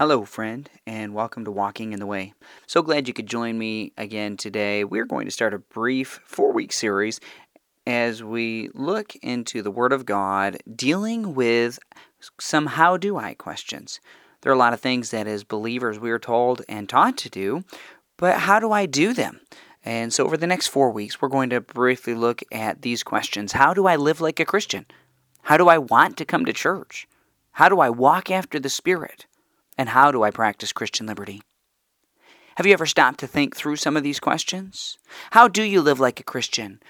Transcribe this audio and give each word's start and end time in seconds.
Hello, 0.00 0.24
friend, 0.24 0.70
and 0.86 1.12
welcome 1.12 1.44
to 1.44 1.50
Walking 1.50 1.92
in 1.92 2.00
the 2.00 2.06
Way. 2.06 2.32
So 2.66 2.80
glad 2.80 3.06
you 3.06 3.12
could 3.12 3.26
join 3.26 3.58
me 3.58 3.92
again 3.98 4.38
today. 4.38 4.82
We're 4.82 5.04
going 5.04 5.26
to 5.26 5.30
start 5.30 5.52
a 5.52 5.58
brief 5.58 6.20
four 6.24 6.54
week 6.54 6.72
series 6.72 7.20
as 7.86 8.24
we 8.24 8.70
look 8.72 9.14
into 9.16 9.60
the 9.60 9.70
Word 9.70 9.92
of 9.92 10.06
God 10.06 10.56
dealing 10.74 11.34
with 11.34 11.78
some 12.40 12.64
how 12.64 12.96
do 12.96 13.18
I 13.18 13.34
questions. 13.34 14.00
There 14.40 14.50
are 14.50 14.54
a 14.54 14.58
lot 14.58 14.72
of 14.72 14.80
things 14.80 15.10
that 15.10 15.26
as 15.26 15.44
believers 15.44 15.98
we 15.98 16.10
are 16.10 16.18
told 16.18 16.62
and 16.66 16.88
taught 16.88 17.18
to 17.18 17.28
do, 17.28 17.62
but 18.16 18.38
how 18.38 18.58
do 18.58 18.72
I 18.72 18.86
do 18.86 19.12
them? 19.12 19.40
And 19.84 20.14
so, 20.14 20.24
over 20.24 20.38
the 20.38 20.46
next 20.46 20.68
four 20.68 20.90
weeks, 20.90 21.20
we're 21.20 21.28
going 21.28 21.50
to 21.50 21.60
briefly 21.60 22.14
look 22.14 22.40
at 22.50 22.80
these 22.80 23.02
questions 23.02 23.52
How 23.52 23.74
do 23.74 23.86
I 23.86 23.96
live 23.96 24.22
like 24.22 24.40
a 24.40 24.46
Christian? 24.46 24.86
How 25.42 25.58
do 25.58 25.68
I 25.68 25.76
want 25.76 26.16
to 26.16 26.24
come 26.24 26.46
to 26.46 26.54
church? 26.54 27.06
How 27.52 27.68
do 27.68 27.80
I 27.80 27.90
walk 27.90 28.30
after 28.30 28.58
the 28.58 28.70
Spirit? 28.70 29.26
And 29.80 29.88
how 29.88 30.12
do 30.12 30.22
I 30.22 30.30
practice 30.30 30.74
Christian 30.74 31.06
liberty? 31.06 31.40
Have 32.56 32.66
you 32.66 32.74
ever 32.74 32.84
stopped 32.84 33.18
to 33.20 33.26
think 33.26 33.56
through 33.56 33.76
some 33.76 33.96
of 33.96 34.02
these 34.02 34.20
questions? 34.20 34.98
How 35.30 35.48
do 35.48 35.62
you 35.62 35.80
live 35.80 35.98
like 35.98 36.20
a 36.20 36.22
Christian? 36.22 36.82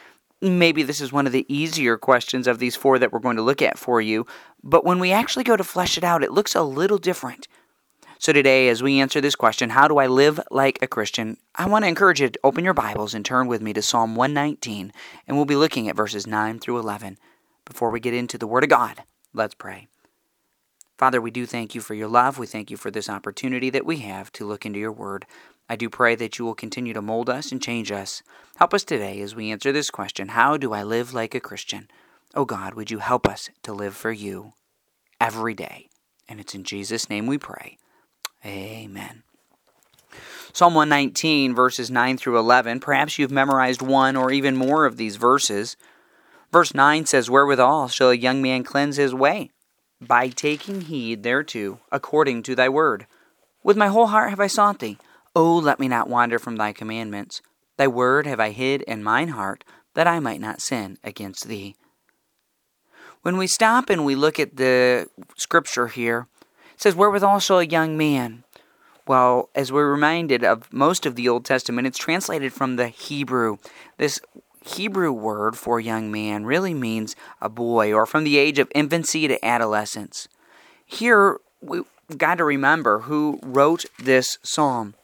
Maybe 0.43 0.83
this 0.83 1.01
is 1.01 1.13
one 1.13 1.25
of 1.25 1.33
the 1.33 1.47
easier 1.47 1.97
questions 1.97 2.49
of 2.49 2.59
these 2.59 2.75
four 2.75 2.99
that 2.99 3.13
we're 3.13 3.21
going 3.21 3.37
to 3.37 3.43
look 3.43 3.63
at 3.63 3.79
for 3.79 4.01
you, 4.01 4.27
but 4.65 4.85
when 4.85 4.99
we 4.99 5.13
actually 5.13 5.45
go 5.45 5.57
to 5.57 5.63
flesh 5.63 5.97
it 5.97 6.03
out, 6.03 6.25
it 6.25 6.33
looks 6.33 6.57
a 6.57 6.65
little 6.65 6.99
different. 6.99 7.47
So, 8.19 8.33
today, 8.33 8.69
as 8.69 8.83
we 8.83 8.99
answer 8.99 9.21
this 9.21 9.37
question, 9.37 9.71
how 9.71 9.87
do 9.87 9.99
I 9.99 10.09
live 10.09 10.41
like 10.51 10.81
a 10.83 10.89
Christian? 10.89 11.37
I 11.55 11.69
want 11.69 11.85
to 11.85 11.89
encourage 11.89 12.21
you 12.21 12.29
to 12.29 12.41
open 12.43 12.65
your 12.65 12.75
Bibles 12.75 13.15
and 13.15 13.25
turn 13.25 13.47
with 13.47 13.63
me 13.63 13.73
to 13.73 13.83
Psalm 13.83 14.17
119, 14.17 14.93
and 15.29 15.37
we'll 15.37 15.47
be 15.47 15.55
looking 15.55 15.89
at 15.89 15.95
verses 15.95 16.27
9 16.27 16.59
through 16.59 16.81
11. 16.81 17.19
Before 17.65 17.91
we 17.91 18.01
get 18.01 18.15
into 18.15 18.37
the 18.37 18.49
Word 18.49 18.65
of 18.65 18.71
God, 18.71 19.05
let's 19.33 19.55
pray. 19.55 19.87
Father, 21.01 21.23
we 21.23 21.31
do 21.31 21.47
thank 21.47 21.75
you 21.75 21.81
for 21.81 21.95
your 21.95 22.09
love. 22.09 22.37
We 22.39 22.47
thank 22.47 22.71
you 22.71 22.77
for 22.77 22.91
this 22.91 23.09
opportunity 23.09 23.71
that 23.71 23.87
we 23.87 24.01
have 24.01 24.31
to 24.33 24.45
look 24.45 24.67
into 24.67 24.79
your 24.79 24.93
word. 24.93 25.25
I 25.67 25.75
do 25.75 25.89
pray 25.89 26.15
that 26.17 26.39
you 26.39 26.45
will 26.45 26.55
continue 26.55 26.93
to 26.93 27.01
mold 27.01 27.31
us 27.31 27.51
and 27.51 27.63
change 27.63 27.91
us. 27.91 28.23
Help 28.57 28.75
us 28.75 28.85
today 28.85 29.23
as 29.23 29.35
we 29.35 29.51
answer 29.51 29.73
this 29.73 29.89
question 29.89 30.29
How 30.29 30.59
do 30.59 30.75
I 30.75 30.83
live 30.83 31.15
like 31.15 31.35
a 31.35 31.41
Christian? 31.41 31.89
Oh 32.35 32.45
God, 32.45 32.75
would 32.75 32.91
you 32.91 32.99
help 32.99 33.27
us 33.27 33.49
to 33.63 33.73
live 33.73 33.97
for 33.97 34.13
you 34.13 34.53
every 35.19 35.55
day? 35.55 35.89
And 36.29 36.39
it's 36.39 36.55
in 36.55 36.65
Jesus' 36.65 37.09
name 37.09 37.27
we 37.27 37.39
pray. 37.39 37.79
Amen. 38.45 39.23
Psalm 40.53 40.75
119, 40.75 41.55
verses 41.55 41.91
9 41.91 42.19
through 42.19 42.39
11. 42.39 42.79
Perhaps 42.81 43.19
you've 43.19 43.31
memorized 43.31 43.81
one 43.81 44.17
or 44.17 44.31
even 44.31 44.55
more 44.55 44.85
of 44.85 44.99
these 44.99 45.17
verses. 45.17 45.79
Verse 46.53 46.75
9 46.75 47.07
says, 47.07 47.31
Wherewithal 47.31 47.89
shall 47.89 48.11
a 48.11 48.15
young 48.15 48.43
man 48.43 48.65
cleanse 48.65 48.99
his 48.99 49.15
way? 49.15 49.51
By 50.01 50.29
taking 50.29 50.83
heed 50.83 51.23
thereto, 51.23 51.81
according 51.93 52.43
to 52.45 52.55
thy 52.55 52.69
word. 52.69 53.07
With 53.63 53.77
my 53.77 53.89
whole 53.89 54.07
heart 54.07 54.31
have 54.31 54.41
I 54.41 54.47
sought 54.47 54.79
thee. 54.79 54.99
O 55.37 55.57
let 55.57 55.79
me 55.79 55.89
not 55.89 56.09
wander 56.09 56.39
from 56.39 56.57
thy 56.57 56.73
commandments. 56.73 57.43
Thy 57.77 57.87
word 57.87 58.27
have 58.27 58.41
I 58.41 58.51
hid 58.51 58.83
in 58.83 59.03
mine 59.03 59.29
heart, 59.29 59.65
that 59.95 60.07
I 60.07 60.21
might 60.21 60.41
not 60.41 60.61
sin 60.61 60.99
against 61.05 61.49
thee. 61.49 61.77
When 63.23 63.37
we 63.37 63.47
stop 63.47 63.91
and 63.91 64.05
we 64.05 64.15
look 64.15 64.41
at 64.41 64.57
the 64.57 65.09
scripture 65.37 65.89
here, 65.89 66.27
it 66.75 66.81
says, 66.81 66.95
Wherewithal 66.95 67.41
shall 67.41 67.59
a 67.59 67.65
young 67.65 67.97
man. 67.97 68.45
Well, 69.07 69.51
as 69.55 69.73
we're 69.73 69.91
reminded 69.91 70.45
of 70.45 70.73
most 70.73 71.05
of 71.05 71.17
the 71.17 71.29
Old 71.29 71.45
Testament, 71.45 71.87
it's 71.87 71.99
translated 71.99 72.53
from 72.53 72.77
the 72.77 72.89
Hebrew. 72.89 73.59
This 73.99 74.21
Hebrew 74.65 75.13
word 75.13 75.57
for 75.57 75.81
young 75.81 76.11
man 76.11 76.45
really 76.45 76.75
means 76.75 77.17
a 77.41 77.49
boy 77.49 77.93
or 77.93 78.07
from 78.07 78.25
the 78.25 78.37
age 78.37 78.59
of 78.59 78.71
infancy 78.75 79.27
to 79.27 79.45
adolescence. 79.45 80.29
Here, 80.85 81.39
we've 81.63 81.85
got 82.17 82.37
to 82.37 82.45
remember 82.45 83.01
who 83.01 83.39
wrote 83.43 83.87
this 83.99 84.39
psalm. 84.43 84.95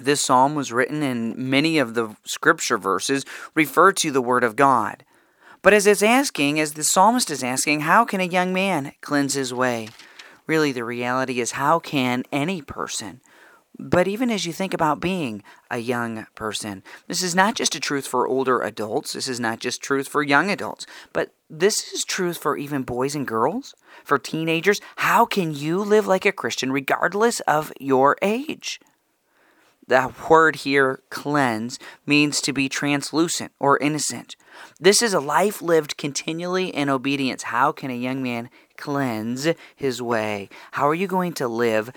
This 0.00 0.20
psalm 0.20 0.54
was 0.54 0.72
written 0.72 1.02
in 1.02 1.34
many 1.50 1.78
of 1.78 1.94
the 1.94 2.14
scripture 2.24 2.78
verses 2.78 3.24
refer 3.54 3.92
to 3.92 4.12
the 4.12 4.22
word 4.22 4.44
of 4.44 4.54
God. 4.54 5.04
But 5.62 5.74
as 5.74 5.86
it's 5.86 6.02
asking, 6.02 6.60
as 6.60 6.74
the 6.74 6.84
psalmist 6.84 7.30
is 7.30 7.42
asking, 7.42 7.80
how 7.80 8.04
can 8.04 8.20
a 8.20 8.24
young 8.24 8.52
man 8.52 8.92
cleanse 9.00 9.34
his 9.34 9.52
way? 9.52 9.88
Really, 10.46 10.72
the 10.72 10.84
reality 10.84 11.40
is, 11.40 11.52
how 11.52 11.80
can 11.80 12.24
any 12.32 12.62
person? 12.62 13.20
But 13.82 14.06
even 14.06 14.30
as 14.30 14.44
you 14.44 14.52
think 14.52 14.74
about 14.74 15.00
being 15.00 15.42
a 15.70 15.78
young 15.78 16.26
person, 16.34 16.82
this 17.08 17.22
is 17.22 17.34
not 17.34 17.54
just 17.54 17.74
a 17.74 17.80
truth 17.80 18.06
for 18.06 18.28
older 18.28 18.60
adults, 18.60 19.14
this 19.14 19.26
is 19.26 19.40
not 19.40 19.58
just 19.58 19.80
truth 19.80 20.06
for 20.06 20.22
young 20.22 20.50
adults, 20.50 20.84
but 21.14 21.32
this 21.48 21.90
is 21.94 22.04
truth 22.04 22.36
for 22.36 22.58
even 22.58 22.82
boys 22.82 23.14
and 23.14 23.26
girls, 23.26 23.74
for 24.04 24.18
teenagers. 24.18 24.82
How 24.96 25.24
can 25.24 25.54
you 25.54 25.78
live 25.78 26.06
like 26.06 26.26
a 26.26 26.32
Christian 26.32 26.70
regardless 26.70 27.40
of 27.40 27.72
your 27.80 28.18
age? 28.20 28.80
The 29.86 30.12
word 30.28 30.56
here, 30.56 31.00
cleanse, 31.08 31.78
means 32.04 32.42
to 32.42 32.52
be 32.52 32.68
translucent 32.68 33.52
or 33.58 33.78
innocent. 33.78 34.36
This 34.78 35.00
is 35.00 35.14
a 35.14 35.20
life 35.20 35.62
lived 35.62 35.96
continually 35.96 36.68
in 36.68 36.90
obedience. 36.90 37.44
How 37.44 37.72
can 37.72 37.90
a 37.90 37.94
young 37.94 38.22
man 38.22 38.50
cleanse 38.76 39.48
his 39.74 40.02
way? 40.02 40.50
How 40.72 40.86
are 40.86 40.94
you 40.94 41.06
going 41.06 41.32
to 41.32 41.48
live 41.48 41.90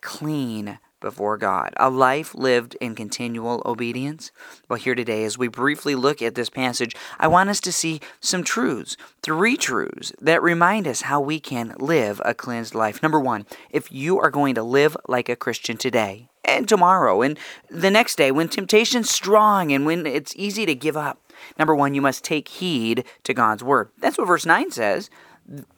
clean 0.00 0.78
before 1.00 1.36
God, 1.36 1.72
a 1.76 1.90
life 1.90 2.34
lived 2.34 2.76
in 2.80 2.94
continual 2.94 3.62
obedience? 3.64 4.30
Well, 4.68 4.78
here 4.78 4.94
today, 4.94 5.24
as 5.24 5.38
we 5.38 5.48
briefly 5.48 5.94
look 5.94 6.22
at 6.22 6.34
this 6.34 6.50
passage, 6.50 6.96
I 7.18 7.28
want 7.28 7.50
us 7.50 7.60
to 7.60 7.72
see 7.72 8.00
some 8.20 8.44
truths, 8.44 8.96
three 9.22 9.56
truths 9.56 10.12
that 10.20 10.42
remind 10.42 10.86
us 10.88 11.02
how 11.02 11.20
we 11.20 11.40
can 11.40 11.74
live 11.78 12.20
a 12.24 12.34
cleansed 12.34 12.74
life. 12.74 13.02
Number 13.02 13.20
one, 13.20 13.46
if 13.70 13.92
you 13.92 14.18
are 14.20 14.30
going 14.30 14.54
to 14.54 14.62
live 14.62 14.96
like 15.08 15.28
a 15.28 15.36
Christian 15.36 15.76
today, 15.76 16.28
and 16.46 16.68
tomorrow, 16.68 17.22
and 17.22 17.38
the 17.68 17.90
next 17.90 18.16
day, 18.16 18.30
when 18.30 18.48
temptation's 18.48 19.10
strong 19.10 19.72
and 19.72 19.84
when 19.84 20.06
it's 20.06 20.34
easy 20.36 20.64
to 20.64 20.74
give 20.74 20.96
up, 20.96 21.18
number 21.58 21.74
one, 21.74 21.92
you 21.92 22.00
must 22.00 22.24
take 22.24 22.48
heed 22.48 23.04
to 23.24 23.34
God's 23.34 23.64
word. 23.64 23.90
That's 23.98 24.16
what 24.16 24.28
verse 24.28 24.46
9 24.46 24.70
says. 24.70 25.10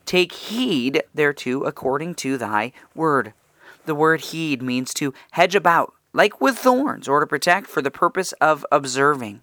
Take 0.05 0.33
heed 0.33 1.03
thereto 1.15 1.63
according 1.63 2.15
to 2.17 2.39
thy 2.39 2.73
word. 2.95 3.33
The 3.89 3.95
word 3.95 4.21
heed 4.21 4.61
means 4.61 4.93
to 4.95 5.15
hedge 5.31 5.55
about, 5.55 5.95
like 6.13 6.43
with 6.43 6.59
thorns, 6.59 7.09
or 7.09 7.21
to 7.21 7.27
protect 7.27 7.69
for 7.69 7.81
the 7.81 7.91
purpose 7.91 8.33
of 8.35 8.67
observing. 8.71 9.41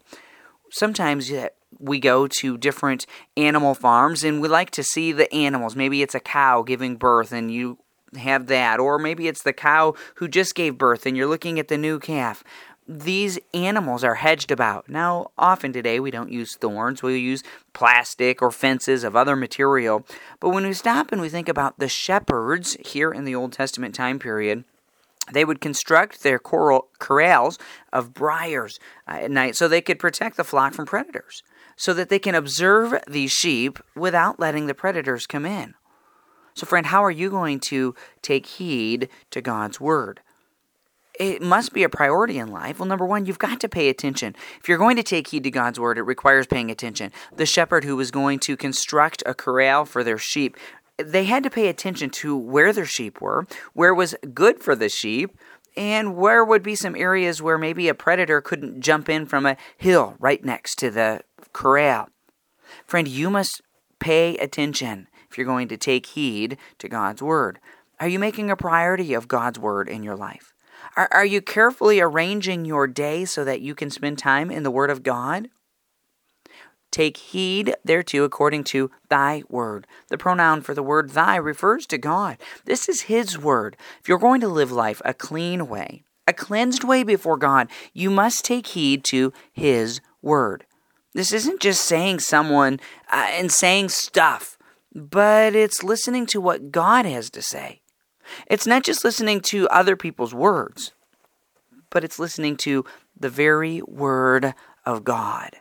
Sometimes 0.70 1.32
we 1.80 2.00
go 2.00 2.28
to 2.28 2.56
different 2.56 3.08
animal 3.36 3.74
farms 3.74 4.24
and 4.24 4.40
we 4.40 4.48
like 4.48 4.70
to 4.70 4.84
see 4.84 5.12
the 5.12 5.34
animals. 5.34 5.76
Maybe 5.76 6.04
it's 6.04 6.14
a 6.14 6.20
cow 6.20 6.62
giving 6.62 6.96
birth 6.96 7.32
and 7.32 7.52
you 7.52 7.80
have 8.18 8.46
that, 8.46 8.80
or 8.80 9.00
maybe 9.00 9.28
it's 9.28 9.42
the 9.42 9.52
cow 9.52 9.96
who 10.18 10.28
just 10.28 10.54
gave 10.54 10.78
birth 10.78 11.08
and 11.08 11.18
you're 11.18 11.26
looking 11.26 11.58
at 11.58 11.68
the 11.68 11.78
new 11.80 11.98
calf 11.98 12.44
these 12.88 13.40
animals 13.54 14.04
are 14.04 14.16
hedged 14.16 14.52
about. 14.52 14.88
Now, 14.88 15.32
often 15.38 15.74
today 15.74 16.00
we 16.00 16.12
don't 16.12 16.32
use 16.32 16.56
thorns, 16.56 17.02
we 17.02 17.18
use 17.18 17.44
plastic 17.74 18.42
or 18.42 18.52
fences 18.52 19.04
of 19.04 19.16
other 19.16 19.36
material. 19.36 20.06
But 20.40 20.50
when 20.50 20.66
we 20.66 20.74
stop 20.74 21.12
and 21.12 21.22
we 21.22 21.30
think 21.30 21.50
about 21.50 21.80
the 21.80 21.90
shepherds 21.90 22.78
here 22.86 23.12
in 23.12 23.26
the 23.26 23.36
Old 23.36 23.54
Testament 23.54 23.96
time 23.96 24.20
period, 24.20 24.66
they 25.32 25.44
would 25.44 25.62
construct 25.62 26.22
their 26.22 26.38
coral 26.38 26.90
corrals 27.00 27.58
of 27.92 28.14
briars 28.14 28.80
uh, 29.08 29.14
at 29.14 29.32
night 29.32 29.56
so 29.56 29.68
they 29.68 29.82
could 29.82 29.98
protect 29.98 30.38
the 30.38 30.44
flock 30.44 30.74
from 30.74 30.86
predators, 30.86 31.42
so 31.76 31.94
that 31.94 32.10
they 32.10 32.20
can 32.20 32.36
observe 32.36 32.94
these 33.08 33.32
sheep 33.32 33.80
without 33.96 34.40
letting 34.40 34.68
the 34.68 34.76
predators 34.76 35.26
come 35.26 35.46
in. 35.46 35.74
So, 36.54 36.66
friend, 36.66 36.86
how 36.86 37.04
are 37.04 37.12
you 37.12 37.30
going 37.32 37.60
to 37.62 37.96
take 38.22 38.46
heed 38.46 39.10
to 39.32 39.42
God's 39.42 39.82
word? 39.82 40.22
It 41.20 41.42
must 41.42 41.74
be 41.74 41.84
a 41.84 41.90
priority 41.90 42.38
in 42.38 42.50
life. 42.50 42.80
Well, 42.80 42.88
number 42.88 43.06
one, 43.06 43.26
you've 43.26 43.40
got 43.40 43.60
to 43.62 43.70
pay 43.70 43.90
attention. 43.90 44.36
If 44.60 44.68
you're 44.68 44.78
going 44.78 44.96
to 44.98 45.04
take 45.04 45.28
heed 45.28 45.44
to 45.44 45.52
God's 45.52 45.80
word, 45.80 45.98
it 45.98 46.04
requires 46.04 46.48
paying 46.48 46.72
attention. 46.72 47.12
The 47.36 47.46
shepherd 47.46 47.84
who 47.84 47.96
was 47.96 48.12
going 48.12 48.40
to 48.40 48.58
construct 48.58 49.24
a 49.26 49.34
corral 49.34 49.86
for 49.86 50.04
their 50.04 50.18
sheep, 50.18 50.58
they 50.98 51.26
had 51.26 51.44
to 51.44 51.50
pay 51.50 51.68
attention 51.68 52.10
to 52.12 52.36
where 52.38 52.72
their 52.72 52.86
sheep 52.86 53.22
were, 53.22 53.48
where 53.74 53.94
was 53.94 54.16
good 54.34 54.62
for 54.62 54.76
the 54.76 54.90
sheep, 54.90 55.38
and 55.78 56.16
where 56.16 56.44
would 56.44 56.64
be 56.64 56.76
some 56.76 56.96
areas 56.96 57.42
where 57.42 57.58
maybe 57.58 57.90
a 57.90 57.94
predator 57.94 58.42
couldn't 58.42 58.82
jump 58.82 59.10
in 59.10 59.26
from 59.26 59.46
a 59.46 59.58
hill 59.78 60.16
right 60.20 60.44
next 60.44 60.76
to 60.80 60.90
the 60.90 61.22
corral. 61.54 62.08
Friend, 62.86 63.08
you 63.08 63.30
must 63.30 63.62
pay 64.00 64.38
attention 64.38 65.08
if 65.30 65.38
you're 65.38 65.46
going 65.46 65.68
to 65.68 65.78
take 65.78 66.06
heed 66.08 66.58
to 66.80 66.88
God's 66.88 67.22
word. 67.22 67.60
Are 68.00 68.08
you 68.08 68.20
making 68.20 68.50
a 68.50 68.56
priority 68.56 69.14
of 69.14 69.28
God's 69.28 69.60
word 69.60 69.90
in 69.90 70.04
your 70.04 70.16
life? 70.16 70.54
Are, 70.96 71.10
are 71.12 71.26
you 71.26 71.42
carefully 71.42 72.00
arranging 72.00 72.66
your 72.66 72.88
day 72.88 73.26
so 73.26 73.44
that 73.44 73.62
you 73.62 73.76
can 73.76 73.90
spend 73.90 74.18
time 74.18 74.50
in 74.50 74.64
the 74.64 74.72
Word 74.72 74.90
of 74.90 75.04
God? 75.04 75.50
Take 76.96 77.18
heed 77.18 77.76
thereto 77.84 78.24
according 78.24 78.64
to 78.66 78.90
thy 79.10 79.44
word. 79.50 79.86
The 80.08 80.18
pronoun 80.18 80.62
for 80.62 80.74
the 80.74 80.82
word 80.82 81.10
thy 81.10 81.36
refers 81.36 81.86
to 81.88 81.98
God. 81.98 82.38
This 82.64 82.88
is 82.88 83.02
his 83.02 83.38
word. 83.38 83.76
If 84.00 84.08
you're 84.08 84.18
going 84.18 84.40
to 84.40 84.48
live 84.48 84.72
life 84.72 85.02
a 85.04 85.14
clean 85.14 85.68
way, 85.68 86.04
a 86.26 86.32
cleansed 86.32 86.86
way 86.86 87.04
before 87.04 87.36
God, 87.36 87.68
you 87.92 88.10
must 88.10 88.46
take 88.46 88.68
heed 88.68 89.04
to 89.06 89.34
his 89.52 90.00
word. 90.22 90.66
This 91.14 91.34
isn't 91.34 91.60
just 91.60 91.84
saying 91.84 92.20
someone 92.20 92.80
uh, 93.12 93.28
and 93.32 93.52
saying 93.52 93.90
stuff, 93.90 94.58
but 94.94 95.54
it's 95.54 95.84
listening 95.84 96.26
to 96.28 96.40
what 96.40 96.72
God 96.72 97.06
has 97.06 97.30
to 97.32 97.42
say. 97.42 97.82
It's 98.48 98.68
not 98.68 98.84
just 98.84 99.04
listening 99.04 99.42
to 99.42 99.68
other 99.70 99.96
people's 99.96 100.34
words, 100.34 100.92
but 101.90 102.04
it's 102.04 102.20
listening 102.20 102.58
to 102.58 102.86
the 103.18 103.30
very 103.30 103.82
word 103.82 104.54
of 104.86 105.04
God. 105.04 105.52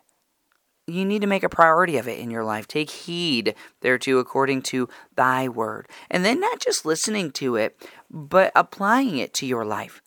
You 0.87 1.05
need 1.05 1.23
to 1.23 1.27
make 1.27 1.43
a 1.43 1.49
priority 1.49 1.97
of 1.97 2.09
it 2.09 2.19
in 2.19 2.31
your 2.31 2.45
life. 2.45 2.69
Take 2.69 2.91
heed 2.91 3.55
thereto 3.81 4.19
according 4.19 4.63
to 4.63 4.89
thy 5.17 5.49
word. 5.49 5.89
And 6.11 6.25
then 6.25 6.41
not 6.41 6.61
just 6.61 6.85
listening 6.85 7.31
to 7.33 7.57
it, 7.57 7.89
but 8.11 8.53
applying 8.55 9.17
it 9.17 9.33
to 9.35 9.47
your 9.47 9.65
life. 9.65 10.03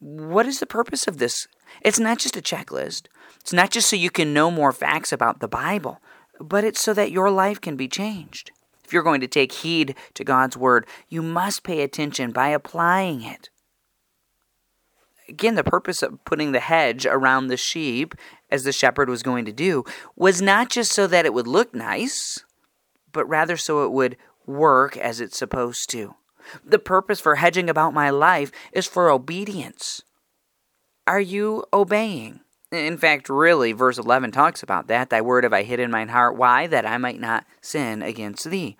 What 0.00 0.46
is 0.46 0.60
the 0.60 0.66
purpose 0.66 1.06
of 1.06 1.18
this? 1.18 1.46
It's 1.80 2.00
not 2.00 2.18
just 2.18 2.36
a 2.36 2.42
checklist. 2.42 3.06
It's 3.40 3.52
not 3.52 3.70
just 3.70 3.88
so 3.88 3.96
you 3.96 4.10
can 4.10 4.34
know 4.34 4.50
more 4.50 4.72
facts 4.72 5.12
about 5.12 5.40
the 5.40 5.48
Bible, 5.48 6.00
but 6.38 6.64
it's 6.64 6.80
so 6.80 6.92
that 6.92 7.12
your 7.12 7.30
life 7.30 7.60
can 7.60 7.76
be 7.76 7.88
changed. 7.88 8.50
You're 8.92 9.02
going 9.02 9.20
to 9.20 9.28
take 9.28 9.52
heed 9.52 9.94
to 10.14 10.24
God's 10.24 10.56
word, 10.56 10.86
you 11.08 11.22
must 11.22 11.62
pay 11.62 11.82
attention 11.82 12.32
by 12.32 12.48
applying 12.48 13.22
it 13.22 13.48
again, 15.32 15.54
the 15.54 15.64
purpose 15.64 16.02
of 16.02 16.22
putting 16.24 16.52
the 16.52 16.60
hedge 16.60 17.06
around 17.06 17.46
the 17.46 17.56
sheep, 17.56 18.14
as 18.50 18.64
the 18.64 18.72
shepherd 18.72 19.08
was 19.08 19.22
going 19.22 19.46
to 19.46 19.52
do, 19.52 19.82
was 20.14 20.42
not 20.42 20.68
just 20.70 20.92
so 20.92 21.06
that 21.06 21.24
it 21.24 21.32
would 21.32 21.46
look 21.46 21.74
nice, 21.74 22.44
but 23.12 23.28
rather 23.28 23.56
so 23.56 23.84
it 23.84 23.92
would 23.92 24.16
work 24.46 24.96
as 24.96 25.20
it's 25.20 25.38
supposed 25.38 25.88
to. 25.90 26.14
The 26.64 26.78
purpose 26.78 27.20
for 27.20 27.36
hedging 27.36 27.70
about 27.70 27.94
my 27.94 28.10
life 28.10 28.52
is 28.72 28.86
for 28.86 29.08
obedience. 29.08 30.02
Are 31.06 31.20
you 31.20 31.64
obeying? 31.72 32.40
In 32.72 32.96
fact, 32.96 33.28
really, 33.28 33.72
verse 33.72 33.98
11 33.98 34.32
talks 34.32 34.62
about 34.62 34.86
that. 34.88 35.10
Thy 35.10 35.20
word 35.20 35.44
have 35.44 35.52
I 35.52 35.62
hid 35.62 35.78
in 35.78 35.90
mine 35.90 36.08
heart. 36.08 36.36
Why? 36.36 36.66
That 36.66 36.86
I 36.86 36.96
might 36.96 37.20
not 37.20 37.44
sin 37.60 38.00
against 38.00 38.48
thee. 38.48 38.78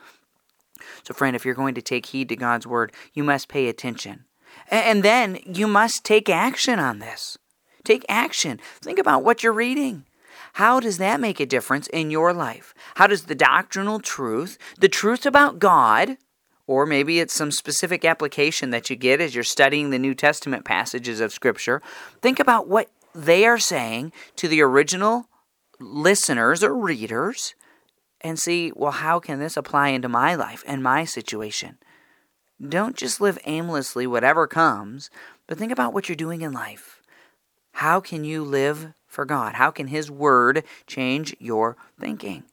So, 1.05 1.13
friend, 1.13 1.37
if 1.37 1.45
you're 1.45 1.55
going 1.55 1.75
to 1.75 1.83
take 1.83 2.07
heed 2.07 2.31
to 2.31 2.37
God's 2.37 2.67
word, 2.67 2.93
you 3.13 3.23
must 3.23 3.49
pay 3.49 3.69
attention. 3.69 4.25
And 4.71 5.03
then 5.03 5.39
you 5.45 5.67
must 5.67 6.05
take 6.05 6.31
action 6.31 6.79
on 6.79 6.99
this. 7.01 7.37
Take 7.85 8.07
action. 8.09 8.61
Think 8.81 8.99
about 8.99 9.25
what 9.25 9.43
you're 9.43 9.53
reading. 9.53 10.07
How 10.55 10.81
does 10.81 10.99
that 10.99 11.21
make 11.21 11.41
a 11.41 11.47
difference 11.47 11.87
in 11.89 12.11
your 12.11 12.33
life? 12.33 12.75
How 12.95 13.07
does 13.07 13.25
the 13.25 13.35
doctrinal 13.35 14.01
truth, 14.01 14.59
the 14.79 14.89
truth 14.89 15.27
about 15.27 15.59
God, 15.59 16.17
or 16.67 16.87
maybe 16.87 17.21
it's 17.21 17.35
some 17.35 17.51
specific 17.51 18.05
application 18.05 18.71
that 18.71 18.89
you 18.89 18.97
get 18.97 19.21
as 19.21 19.35
you're 19.35 19.45
studying 19.45 19.91
the 19.91 19.99
New 19.99 20.15
Testament 20.15 20.65
passages 20.65 21.21
of 21.21 21.33
Scripture, 21.33 21.83
think 22.21 22.39
about 22.39 22.69
what 22.69 22.89
they 23.15 23.45
are 23.45 23.59
saying 23.59 24.13
to 24.37 24.49
the 24.49 24.63
original 24.63 25.27
listeners 25.81 26.63
or 26.63 26.75
readers 26.75 27.55
and 28.21 28.39
see, 28.39 28.73
well, 28.75 28.93
how 28.93 29.19
can 29.19 29.39
this 29.39 29.57
apply 29.57 29.89
into 29.89 30.09
my 30.09 30.35
life 30.35 30.63
and 30.67 30.83
my 30.83 31.05
situation? 31.05 31.79
Don't 32.67 32.97
just 32.97 33.21
live 33.21 33.39
aimlessly, 33.45 34.07
whatever 34.07 34.47
comes, 34.47 35.11
but 35.47 35.59
think 35.59 35.73
about 35.73 35.93
what 35.93 36.09
you're 36.09 36.17
doing 36.17 36.43
in 36.43 36.53
life. 36.53 37.03
How 37.73 38.01
can 38.01 38.23
you 38.25 38.45
live 38.45 38.95
for 39.07 39.25
God? 39.25 39.55
How 39.55 39.71
can 39.71 39.89
His 39.89 40.11
Word 40.11 40.63
change 40.87 41.35
your 41.41 41.77
thinking? 41.99 42.45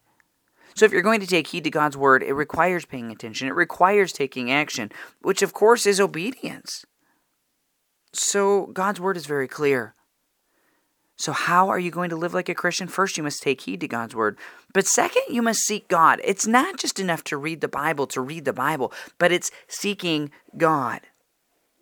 So, 0.76 0.86
if 0.86 0.92
you're 0.92 1.02
going 1.02 1.20
to 1.20 1.28
take 1.28 1.48
heed 1.48 1.66
to 1.66 1.70
God's 1.70 1.98
Word, 1.98 2.24
it 2.24 2.34
requires 2.34 2.86
paying 2.86 3.12
attention, 3.12 3.48
it 3.48 3.56
requires 3.56 4.12
taking 4.12 4.52
action, 4.52 4.92
which 5.22 5.42
of 5.42 5.54
course 5.54 5.86
is 5.86 6.00
obedience. 6.00 6.86
So, 8.14 8.68
God's 8.68 9.00
Word 9.00 9.18
is 9.18 9.26
very 9.26 9.48
clear. 9.48 9.94
So, 11.20 11.34
how 11.34 11.68
are 11.68 11.78
you 11.78 11.92
going 11.92 12.10
to 12.12 12.16
live 12.16 12.34
like 12.34 12.48
a 12.48 12.56
Christian? 12.56 12.88
First, 12.88 13.18
you 13.18 13.24
must 13.24 13.44
take 13.44 13.60
heed 13.60 13.82
to 13.82 13.90
God's 13.90 14.16
word. 14.16 14.38
But 14.74 14.88
second, 14.88 15.24
you 15.28 15.42
must 15.42 15.60
seek 15.60 15.90
God. 15.90 16.22
It's 16.24 16.48
not 16.48 16.78
just 16.78 16.98
enough 16.98 17.26
to 17.26 17.36
read 17.36 17.60
the 17.60 17.68
Bible 17.68 18.08
to 18.08 18.22
read 18.22 18.46
the 18.46 18.54
Bible, 18.54 18.94
but 19.18 19.30
it's 19.30 19.52
seeking 19.68 20.32
God. 20.56 21.02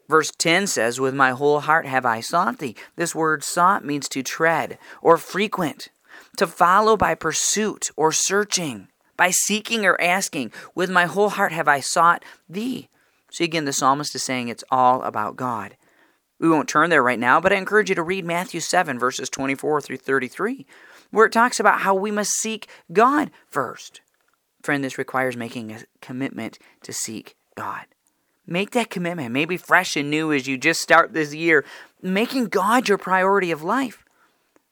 Verse 0.09 0.31
10 0.31 0.65
says, 0.65 0.99
With 0.99 1.13
my 1.13 1.31
whole 1.31 1.59
heart 1.59 1.85
have 1.85 2.03
I 2.03 2.19
sought 2.19 2.57
thee. 2.57 2.75
This 2.95 3.13
word 3.13 3.43
sought 3.43 3.85
means 3.85 4.09
to 4.09 4.23
tread 4.23 4.79
or 5.03 5.17
frequent, 5.17 5.89
to 6.37 6.47
follow 6.47 6.97
by 6.97 7.13
pursuit 7.13 7.91
or 7.95 8.11
searching, 8.11 8.87
by 9.17 9.29
seeking 9.29 9.85
or 9.85 10.01
asking. 10.01 10.51
With 10.73 10.89
my 10.89 11.05
whole 11.05 11.29
heart 11.29 11.51
have 11.51 11.67
I 11.67 11.79
sought 11.79 12.25
thee. 12.49 12.89
So 13.29 13.43
again, 13.43 13.65
the 13.65 13.73
psalmist 13.73 14.15
is 14.15 14.23
saying 14.23 14.47
it's 14.47 14.63
all 14.71 15.03
about 15.03 15.35
God. 15.35 15.77
We 16.39 16.49
won't 16.49 16.69
turn 16.69 16.89
there 16.89 17.03
right 17.03 17.19
now, 17.19 17.39
but 17.39 17.51
I 17.51 17.55
encourage 17.55 17.89
you 17.89 17.95
to 17.95 18.03
read 18.03 18.25
Matthew 18.25 18.59
7, 18.59 18.99
verses 18.99 19.29
24 19.29 19.81
through 19.81 19.97
33, 19.97 20.65
where 21.11 21.25
it 21.25 21.31
talks 21.31 21.59
about 21.59 21.81
how 21.81 21.95
we 21.95 22.11
must 22.11 22.31
seek 22.31 22.67
God 22.93 23.31
first. 23.47 24.01
Friend, 24.61 24.83
this 24.83 24.97
requires 24.97 25.37
making 25.37 25.71
a 25.71 25.79
commitment 26.01 26.59
to 26.83 26.93
seek 26.93 27.35
God. 27.55 27.85
Make 28.45 28.71
that 28.71 28.89
commitment, 28.89 29.31
maybe 29.31 29.57
fresh 29.57 29.97
and 29.97 30.09
new 30.09 30.31
as 30.31 30.47
you 30.47 30.57
just 30.57 30.81
start 30.81 31.13
this 31.13 31.33
year, 31.33 31.65
making 32.01 32.45
God 32.45 32.87
your 32.87 32.97
priority 32.97 33.51
of 33.51 33.63
life. 33.63 34.05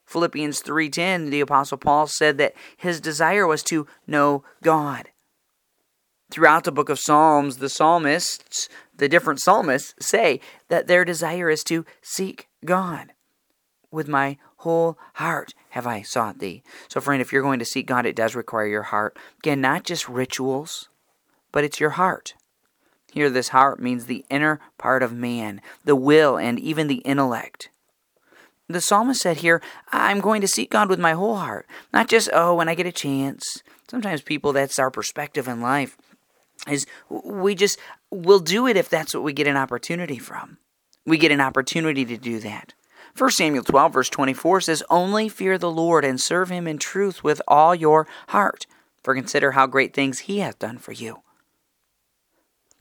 Philippians 0.06 0.62
3:10 0.62 1.29
the 1.29 1.41
apostle 1.41 1.77
Paul 1.77 2.07
said 2.07 2.38
that 2.38 2.53
his 2.77 3.01
desire 3.01 3.47
was 3.47 3.63
to 3.63 3.88
know 4.07 4.44
God. 4.62 5.09
Throughout 6.36 6.66
the 6.66 6.72
book 6.74 6.90
of 6.90 7.00
Psalms, 7.00 7.60
the 7.60 7.70
psalmists, 7.70 8.68
the 8.94 9.08
different 9.08 9.40
psalmists 9.40 9.94
say 10.06 10.42
that 10.68 10.86
their 10.86 11.06
desire 11.06 11.50
is 11.50 11.64
to 11.64 11.86
seek 12.02 12.50
God. 12.66 13.14
With 13.90 14.10
my 14.10 14.36
whole 14.58 14.98
heart 15.14 15.54
have 15.70 15.88
I 15.88 16.02
sought 16.02 16.40
thee. 16.40 16.62
So, 16.90 17.00
friend, 17.00 17.22
if 17.22 17.32
you're 17.32 17.42
going 17.42 17.60
to 17.60 17.64
seek 17.64 17.88
God, 17.88 18.06
it 18.06 18.18
does 18.18 18.36
require 18.36 18.68
your 18.68 18.84
heart. 18.84 19.18
Again, 19.40 19.62
not 19.62 19.86
just 19.86 20.10
rituals, 20.10 20.90
but 21.54 21.64
it's 21.64 21.80
your 21.80 21.92
heart. 21.92 22.34
Here, 23.14 23.30
this 23.30 23.50
heart 23.56 23.80
means 23.80 24.08
the 24.08 24.26
inner 24.30 24.60
part 24.78 25.04
of 25.04 25.14
man, 25.14 25.62
the 25.86 25.96
will, 25.96 26.38
and 26.38 26.60
even 26.60 26.88
the 26.88 26.96
intellect. 26.96 27.70
The 28.68 28.82
psalmist 28.82 29.22
said 29.22 29.38
here, 29.38 29.62
I'm 29.94 30.20
going 30.20 30.42
to 30.42 30.50
seek 30.50 30.70
God 30.70 30.90
with 30.90 31.00
my 31.00 31.14
whole 31.14 31.38
heart, 31.38 31.66
not 31.94 32.10
just, 32.10 32.30
oh, 32.34 32.56
when 32.56 32.68
I 32.68 32.76
get 32.76 32.86
a 32.86 32.92
chance. 32.92 33.64
Sometimes 33.90 34.20
people, 34.22 34.52
that's 34.52 34.80
our 34.80 34.92
perspective 34.92 35.48
in 35.48 35.62
life 35.62 35.96
is 36.68 36.86
we 37.10 37.56
just 37.56 37.80
will 38.12 38.40
do 38.40 38.68
it 38.68 38.78
if 38.78 38.90
that's 38.90 39.13
what 39.13 39.24
we 39.24 39.34
get 39.34 39.48
an 39.48 39.57
opportunity 39.57 40.18
from. 40.18 40.57
We 41.06 41.18
get 41.18 41.31
an 41.31 41.42
opportunity 41.42 42.06
to 42.06 42.18
do 42.18 42.40
that. 42.40 42.74
1 43.18 43.31
Samuel 43.31 43.63
12, 43.63 43.94
verse 43.94 44.10
24 44.10 44.62
says, 44.62 44.84
Only 44.90 45.30
fear 45.30 45.57
the 45.57 45.72
Lord 45.72 46.04
and 46.04 46.19
serve 46.19 46.50
him 46.50 46.68
in 46.68 46.78
truth 46.78 47.24
with 47.24 47.42
all 47.48 47.74
your 47.74 48.07
heart, 48.30 48.68
for 49.04 49.16
consider 49.16 49.52
how 49.52 49.68
great 49.68 49.94
things 49.94 50.19
he 50.22 50.40
hath 50.40 50.60
done 50.60 50.78
for 50.78 50.92
you. 50.92 51.22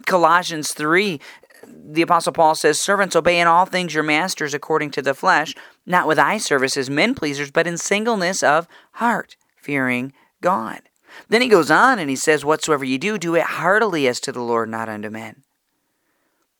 Colossians 0.07 0.73
3, 0.73 1.21
the 1.67 2.03
Apostle 2.03 2.33
Paul 2.33 2.55
says, 2.55 2.81
Servants, 2.81 3.15
obey 3.15 3.39
in 3.39 3.47
all 3.47 3.65
things 3.65 3.95
your 3.95 4.03
masters 4.03 4.55
according 4.55 4.91
to 4.93 5.03
the 5.03 5.15
flesh, 5.15 5.55
not 5.87 6.09
with 6.09 6.19
eye 6.19 6.39
service 6.39 6.77
as 6.77 6.91
men 6.91 7.15
pleasers, 7.15 7.51
but 7.51 7.67
in 7.67 7.79
singleness 7.79 8.43
of 8.43 8.67
heart, 8.95 9.37
fearing 9.57 10.13
God. 10.41 10.83
Then 11.29 11.43
he 11.43 11.49
goes 11.49 11.71
on 11.71 11.99
and 11.99 12.11
he 12.11 12.17
says, 12.17 12.45
Whatsoever 12.45 12.85
you 12.85 12.99
do, 12.99 13.19
do 13.19 13.35
it 13.35 13.43
heartily 13.45 14.07
as 14.07 14.21
to 14.21 14.33
the 14.33 14.43
Lord, 14.43 14.69
not 14.69 14.89
unto 14.89 15.11
men. 15.11 15.43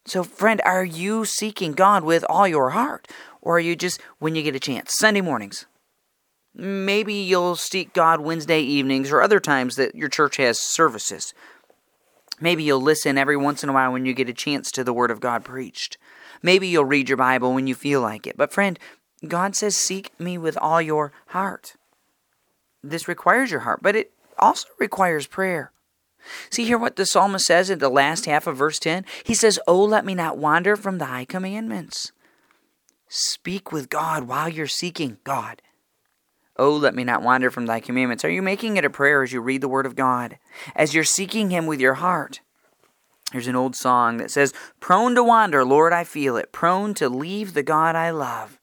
So, 0.07 0.23
friend, 0.23 0.61
are 0.65 0.85
you 0.85 1.25
seeking 1.25 1.73
God 1.73 2.05
with 2.05 2.25
all 2.29 2.47
your 2.47 2.71
heart? 2.71 3.09
Or 3.41 3.57
are 3.57 3.61
you 3.61 3.77
just, 3.77 4.01
when 4.19 4.35
you 4.35 4.43
get 4.43 4.55
a 4.55 4.61
chance, 4.61 4.95
Sunday 4.95 5.21
mornings? 5.21 5.67
Maybe 6.55 7.15
you'll 7.15 7.57
seek 7.57 7.93
God 7.93 8.21
Wednesday 8.21 8.61
evenings 8.61 9.11
or 9.11 9.23
other 9.23 9.41
times 9.41 9.77
that 9.77 9.95
your 9.95 10.09
church 10.09 10.37
has 10.37 10.61
services. 10.61 11.35
Maybe 12.41 12.65
you'll 12.65 12.81
listen 12.81 13.19
every 13.19 13.37
once 13.37 13.63
in 13.63 13.71
a 13.71 13.73
while 13.73 13.93
when 13.93 14.07
you 14.07 14.13
get 14.13 14.29
a 14.29 14.35
chance 14.35 14.71
to 14.73 14.85
the 14.85 14.93
Word 14.93 15.11
of 15.11 15.21
God 15.21 15.45
preached. 15.45 15.97
Maybe 16.43 16.69
you'll 16.69 16.85
read 16.85 17.09
your 17.09 17.17
Bible 17.17 17.55
when 17.55 17.67
you 17.67 17.75
feel 17.75 18.01
like 18.01 18.27
it. 18.27 18.37
But, 18.37 18.53
friend, 18.53 18.79
God 19.27 19.57
says, 19.57 19.77
Seek 19.77 20.19
me 20.21 20.37
with 20.37 20.59
all 20.59 20.83
your 20.83 21.13
heart. 21.29 21.75
This 22.83 23.09
requires 23.09 23.51
your 23.51 23.61
heart, 23.61 23.81
but 23.83 23.97
it 23.97 24.13
also 24.39 24.69
requires 24.79 25.27
prayer. 25.27 25.73
See 26.51 26.65
here 26.65 26.79
what 26.79 26.97
the 26.97 27.07
psalmist 27.07 27.47
says 27.47 27.71
in 27.71 27.79
the 27.79 27.89
last 27.89 28.27
half 28.27 28.47
of 28.47 28.57
verse 28.57 28.79
10? 28.79 29.05
He 29.25 29.35
says, 29.35 29.59
Oh, 29.67 29.83
let 29.85 30.05
me 30.05 30.15
not 30.15 30.39
wander 30.39 30.77
from 30.77 30.99
thy 30.99 31.25
commandments. 31.25 32.13
Speak 33.09 33.73
with 33.73 33.91
God 33.91 34.25
while 34.25 34.49
you're 34.49 34.67
seeking 34.67 35.19
God. 35.25 35.63
Oh, 36.57 36.75
let 36.77 36.95
me 36.95 37.05
not 37.05 37.23
wander 37.23 37.51
from 37.51 37.67
thy 37.67 37.81
commandments. 37.81 38.25
Are 38.25 38.31
you 38.31 38.43
making 38.43 38.77
it 38.77 38.85
a 38.85 38.91
prayer 38.91 39.23
as 39.23 39.33
you 39.33 39.41
read 39.41 39.61
the 39.61 39.69
word 39.69 39.87
of 39.87 39.97
God? 39.97 40.39
As 40.75 40.95
you're 40.95 41.05
seeking 41.05 41.51
him 41.51 41.67
with 41.67 41.81
your 41.81 41.95
heart? 41.95 42.41
There's 43.33 43.49
an 43.49 43.57
old 43.57 43.75
song 43.75 44.19
that 44.19 44.31
says, 44.31 44.55
Prone 44.79 45.17
to 45.17 45.25
wander, 45.25 45.65
Lord, 45.65 45.93
I 45.93 46.05
feel 46.05 46.37
it. 46.37 46.53
Prone 46.53 46.95
to 46.95 47.09
leave 47.09 47.55
the 47.55 47.65
God 47.65 47.97
I 47.97 48.11
love. 48.11 48.61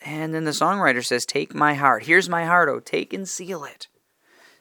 And 0.00 0.32
then 0.32 0.44
the 0.44 0.52
songwriter 0.52 1.04
says, 1.04 1.26
Take 1.26 1.52
my 1.52 1.74
heart. 1.74 2.04
Here's 2.04 2.28
my 2.28 2.44
heart, 2.44 2.68
oh, 2.68 2.78
take 2.78 3.12
and 3.12 3.28
seal 3.28 3.64
it 3.64 3.88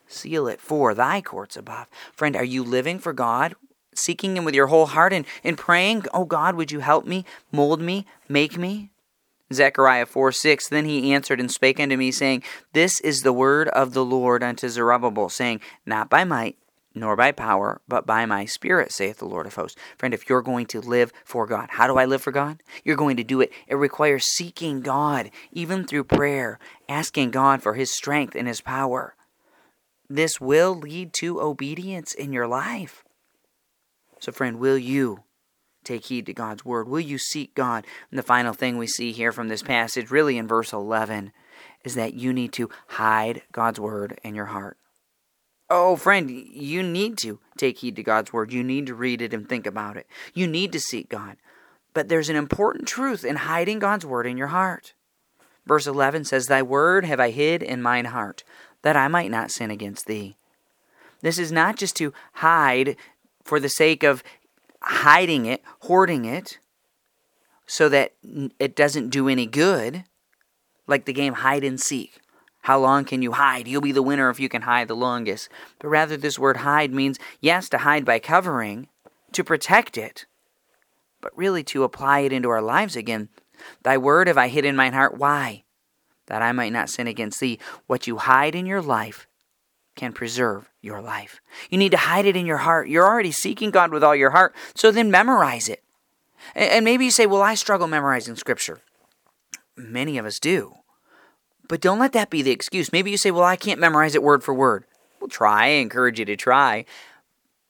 seal 0.07 0.47
it 0.47 0.61
for 0.61 0.93
thy 0.93 1.21
courts 1.21 1.55
above. 1.55 1.87
Friend, 2.13 2.35
are 2.35 2.43
you 2.43 2.63
living 2.63 2.99
for 2.99 3.13
God? 3.13 3.55
Seeking 3.93 4.35
Him 4.35 4.45
with 4.45 4.55
your 4.55 4.67
whole 4.67 4.87
heart 4.87 5.13
and, 5.13 5.25
and 5.43 5.57
praying, 5.57 6.05
Oh 6.13 6.25
God, 6.25 6.55
would 6.55 6.71
you 6.71 6.79
help 6.79 7.05
me, 7.05 7.25
mold 7.51 7.81
me, 7.81 8.05
make 8.27 8.57
me? 8.57 8.91
Zechariah 9.53 10.05
4 10.05 10.31
6 10.31 10.69
Then 10.69 10.85
he 10.85 11.13
answered 11.13 11.39
and 11.39 11.51
spake 11.51 11.79
unto 11.79 11.97
me, 11.97 12.11
saying, 12.11 12.43
This 12.73 12.99
is 13.01 13.21
the 13.21 13.33
word 13.33 13.67
of 13.69 13.93
the 13.93 14.03
Lord 14.03 14.43
unto 14.43 14.67
Zerubbabel, 14.67 15.29
saying, 15.29 15.61
Not 15.85 16.09
by 16.09 16.23
might, 16.23 16.57
nor 16.95 17.15
by 17.15 17.31
power, 17.31 17.81
but 17.87 18.05
by 18.05 18.25
my 18.25 18.45
Spirit, 18.45 18.91
saith 18.91 19.17
the 19.17 19.25
Lord 19.25 19.45
of 19.45 19.55
hosts. 19.55 19.79
Friend, 19.97 20.13
if 20.13 20.29
you're 20.29 20.41
going 20.41 20.65
to 20.67 20.81
live 20.81 21.11
for 21.23 21.45
God, 21.45 21.67
how 21.71 21.87
do 21.87 21.97
I 21.97 22.05
live 22.05 22.21
for 22.21 22.31
God? 22.31 22.63
You're 22.83 22.95
going 22.95 23.17
to 23.17 23.23
do 23.23 23.41
it. 23.41 23.51
It 23.67 23.75
requires 23.75 24.25
seeking 24.25 24.81
God, 24.81 25.29
even 25.51 25.85
through 25.85 26.05
prayer, 26.05 26.57
asking 26.89 27.31
God 27.31 27.61
for 27.61 27.75
His 27.75 27.91
strength 27.93 28.35
and 28.35 28.47
His 28.47 28.61
power. 28.61 29.15
This 30.09 30.39
will 30.39 30.75
lead 30.75 31.13
to 31.13 31.41
obedience 31.41 32.13
in 32.13 32.31
your 32.31 32.47
life. 32.47 33.03
So, 34.19 34.31
friend, 34.31 34.59
will 34.59 34.77
you 34.77 35.23
take 35.83 36.05
heed 36.05 36.25
to 36.27 36.33
God's 36.33 36.65
word? 36.65 36.87
Will 36.87 36.99
you 36.99 37.17
seek 37.17 37.55
God? 37.55 37.85
And 38.09 38.17
the 38.17 38.23
final 38.23 38.53
thing 38.53 38.77
we 38.77 38.87
see 38.87 39.11
here 39.11 39.31
from 39.31 39.47
this 39.47 39.63
passage, 39.63 40.11
really 40.11 40.37
in 40.37 40.47
verse 40.47 40.73
11, 40.73 41.31
is 41.83 41.95
that 41.95 42.13
you 42.13 42.33
need 42.33 42.53
to 42.53 42.69
hide 42.87 43.43
God's 43.51 43.79
word 43.79 44.19
in 44.23 44.35
your 44.35 44.45
heart. 44.45 44.77
Oh, 45.69 45.95
friend, 45.95 46.29
you 46.29 46.83
need 46.83 47.17
to 47.19 47.39
take 47.57 47.79
heed 47.79 47.95
to 47.95 48.03
God's 48.03 48.31
word. 48.31 48.53
You 48.53 48.63
need 48.63 48.85
to 48.87 48.95
read 48.95 49.21
it 49.21 49.33
and 49.33 49.47
think 49.47 49.65
about 49.65 49.97
it. 49.97 50.07
You 50.33 50.47
need 50.47 50.71
to 50.73 50.79
seek 50.79 51.09
God. 51.09 51.37
But 51.93 52.07
there's 52.07 52.29
an 52.29 52.35
important 52.35 52.87
truth 52.87 53.23
in 53.23 53.37
hiding 53.37 53.79
God's 53.79 54.05
word 54.05 54.27
in 54.27 54.37
your 54.37 54.47
heart. 54.47 54.93
Verse 55.65 55.87
11 55.87 56.25
says, 56.25 56.45
Thy 56.45 56.61
word 56.61 57.05
have 57.05 57.19
I 57.19 57.31
hid 57.31 57.63
in 57.63 57.81
mine 57.81 58.05
heart, 58.05 58.43
that 58.85 58.95
I 58.95 59.07
might 59.07 59.31
not 59.31 59.49
sin 59.49 59.71
against 59.71 60.05
thee. 60.05 60.37
This 61.21 61.39
is 61.39 61.51
not 61.51 61.75
just 61.75 61.95
to 61.95 62.13
hide 62.33 62.95
for 63.43 63.59
the 63.59 63.67
sake 63.67 64.03
of 64.03 64.21
hiding 64.79 65.47
it, 65.47 65.63
hoarding 65.79 66.25
it, 66.25 66.59
so 67.65 67.89
that 67.89 68.13
it 68.59 68.75
doesn't 68.75 69.09
do 69.09 69.27
any 69.27 69.47
good, 69.47 70.03
like 70.85 71.05
the 71.05 71.13
game 71.13 71.33
hide 71.33 71.63
and 71.63 71.81
seek. 71.81 72.21
How 72.61 72.77
long 72.77 73.05
can 73.05 73.23
you 73.23 73.31
hide? 73.31 73.67
You'll 73.67 73.81
be 73.81 73.91
the 73.91 74.03
winner 74.03 74.29
if 74.29 74.39
you 74.39 74.49
can 74.49 74.61
hide 74.61 74.87
the 74.87 74.95
longest. 74.95 75.49
But 75.79 75.87
rather, 75.87 76.15
this 76.15 76.37
word 76.37 76.57
hide 76.57 76.93
means, 76.93 77.17
yes, 77.41 77.67
to 77.69 77.79
hide 77.79 78.05
by 78.05 78.19
covering, 78.19 78.87
to 79.31 79.43
protect 79.43 79.97
it, 79.97 80.27
but 81.21 81.35
really 81.35 81.63
to 81.63 81.81
apply 81.83 82.19
it 82.19 82.31
into 82.31 82.49
our 82.49 82.61
lives 82.61 82.95
again. 82.95 83.29
Thy 83.81 83.97
word 83.97 84.27
have 84.27 84.37
I 84.37 84.47
hid 84.47 84.63
in 84.63 84.75
mine 84.75 84.93
heart. 84.93 85.17
Why? 85.17 85.63
That 86.27 86.41
I 86.41 86.51
might 86.51 86.73
not 86.73 86.89
sin 86.89 87.07
against 87.07 87.39
thee. 87.39 87.59
What 87.87 88.07
you 88.07 88.17
hide 88.17 88.55
in 88.55 88.65
your 88.65 88.81
life 88.81 89.27
can 89.95 90.11
preserve 90.11 90.69
your 90.81 91.01
life. 91.01 91.39
You 91.69 91.77
need 91.77 91.91
to 91.91 91.97
hide 91.97 92.25
it 92.25 92.35
in 92.35 92.45
your 92.45 92.57
heart. 92.57 92.89
You're 92.89 93.05
already 93.05 93.31
seeking 93.31 93.71
God 93.71 93.91
with 93.91 94.03
all 94.03 94.15
your 94.15 94.31
heart, 94.31 94.53
so 94.73 94.91
then 94.91 95.09
memorize 95.09 95.69
it. 95.69 95.83
And 96.53 96.83
maybe 96.83 97.05
you 97.05 97.11
say, 97.11 97.25
Well, 97.25 97.41
I 97.41 97.55
struggle 97.55 97.87
memorizing 97.87 98.35
Scripture. 98.35 98.81
Many 99.77 100.17
of 100.17 100.25
us 100.25 100.39
do. 100.39 100.75
But 101.67 101.81
don't 101.81 101.99
let 101.99 102.13
that 102.13 102.29
be 102.29 102.41
the 102.41 102.51
excuse. 102.51 102.91
Maybe 102.91 103.11
you 103.11 103.17
say, 103.17 103.31
well, 103.31 103.43
I 103.43 103.55
can't 103.55 103.79
memorize 103.79 104.15
it 104.15 104.23
word 104.23 104.43
for 104.43 104.53
word. 104.53 104.85
Well, 105.19 105.27
try. 105.27 105.65
I 105.65 105.67
encourage 105.67 106.19
you 106.19 106.25
to 106.25 106.35
try. 106.35 106.85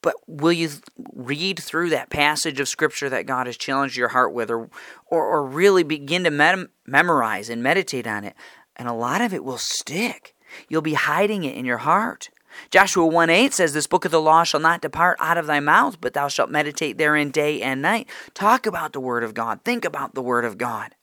But 0.05 0.17
will 0.27 0.53
you 0.53 0.69
read 1.15 1.57
through 1.57 1.89
that 1.89 2.11
passage 2.11 2.59
of 2.59 2.67
Scripture 2.67 3.09
that 3.09 3.25
God 3.25 3.47
has 3.47 3.57
challenged 3.57 3.97
your 3.97 4.09
heart 4.09 4.35
with, 4.35 4.51
or, 4.51 4.69
or, 5.07 5.25
or 5.25 5.43
really 5.43 5.81
begin 5.81 6.25
to 6.25 6.29
mem- 6.29 6.69
memorize 6.85 7.49
and 7.49 7.63
meditate 7.63 8.05
on 8.05 8.23
it? 8.23 8.35
And 8.75 8.87
a 8.87 8.93
lot 8.93 9.21
of 9.21 9.33
it 9.33 9.43
will 9.43 9.57
stick. 9.57 10.35
You'll 10.69 10.83
be 10.83 10.93
hiding 10.93 11.43
it 11.43 11.55
in 11.55 11.65
your 11.65 11.79
heart. 11.79 12.29
Joshua 12.69 13.07
1 13.07 13.31
8 13.31 13.51
says, 13.51 13.73
This 13.73 13.87
book 13.87 14.05
of 14.05 14.11
the 14.11 14.21
law 14.21 14.43
shall 14.43 14.59
not 14.59 14.79
depart 14.79 15.17
out 15.19 15.39
of 15.39 15.47
thy 15.47 15.59
mouth, 15.59 15.99
but 15.99 16.13
thou 16.13 16.27
shalt 16.27 16.51
meditate 16.51 16.99
therein 16.99 17.31
day 17.31 17.63
and 17.63 17.81
night. 17.81 18.07
Talk 18.35 18.67
about 18.67 18.93
the 18.93 18.99
Word 18.99 19.23
of 19.23 19.33
God. 19.33 19.61
Think 19.65 19.85
about 19.85 20.13
the 20.13 20.21
Word 20.21 20.45
of 20.45 20.59
God 20.59 20.93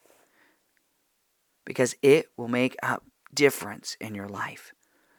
because 1.65 1.97
it 2.03 2.27
will 2.37 2.47
make 2.47 2.77
a 2.85 3.01
difference 3.35 3.97
in 4.01 4.15
your 4.15 4.29
life. 4.29 4.73